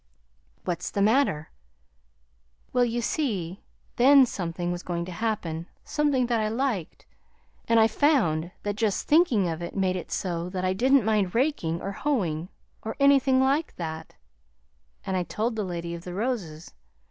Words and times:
"What's 0.65 0.89
the 0.89 0.99
matter?" 1.03 1.51
"Well, 2.73 2.83
you 2.83 3.01
see 3.01 3.61
then 3.97 4.25
something 4.25 4.71
was 4.71 4.81
going 4.81 5.05
to 5.05 5.11
happen 5.11 5.67
something 5.83 6.25
that 6.25 6.39
I 6.41 6.47
liked; 6.47 7.05
and 7.67 7.79
I 7.79 7.87
found 7.87 8.49
that 8.63 8.77
just 8.77 9.07
thinking 9.07 9.47
of 9.47 9.61
it 9.61 9.75
made 9.77 9.95
it 9.95 10.09
so 10.11 10.49
that 10.49 10.65
I 10.65 10.73
didn't 10.73 11.05
mind 11.05 11.35
raking 11.35 11.83
or 11.83 11.91
hoeing, 11.91 12.49
or 12.81 12.95
anything 12.99 13.39
like 13.43 13.75
that; 13.75 14.15
and 15.05 15.15
I 15.15 15.21
told 15.21 15.55
the 15.55 15.63
Lady 15.63 15.93
of 15.93 16.03
the 16.03 16.15
Roses. 16.15 16.73